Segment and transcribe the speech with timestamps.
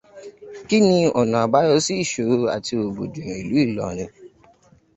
[0.67, 4.11] Kí ni ọ̀nà àbáyọ sí ìṣòro àti rògbòdìyàn ìlú Ìlọrin?